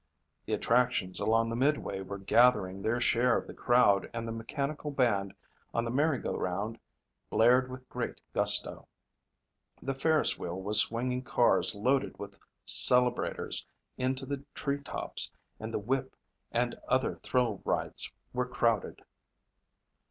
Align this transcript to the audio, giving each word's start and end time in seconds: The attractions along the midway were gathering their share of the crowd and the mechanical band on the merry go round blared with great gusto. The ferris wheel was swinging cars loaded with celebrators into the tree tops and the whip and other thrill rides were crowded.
The 0.47 0.53
attractions 0.53 1.19
along 1.19 1.49
the 1.51 1.55
midway 1.55 2.01
were 2.01 2.17
gathering 2.17 2.81
their 2.81 2.99
share 2.99 3.37
of 3.37 3.45
the 3.45 3.53
crowd 3.53 4.09
and 4.15 4.27
the 4.27 4.31
mechanical 4.31 4.89
band 4.89 5.31
on 5.75 5.85
the 5.85 5.91
merry 5.91 6.17
go 6.17 6.33
round 6.35 6.79
blared 7.29 7.69
with 7.69 7.87
great 7.87 8.19
gusto. 8.33 8.87
The 9.79 9.93
ferris 9.93 10.39
wheel 10.39 10.59
was 10.59 10.81
swinging 10.81 11.21
cars 11.21 11.75
loaded 11.75 12.17
with 12.17 12.35
celebrators 12.65 13.63
into 13.95 14.25
the 14.25 14.43
tree 14.55 14.81
tops 14.81 15.29
and 15.59 15.71
the 15.71 15.77
whip 15.77 16.15
and 16.51 16.73
other 16.87 17.17
thrill 17.17 17.61
rides 17.63 18.11
were 18.33 18.47
crowded. 18.47 19.03